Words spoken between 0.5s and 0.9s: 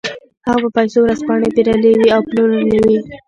په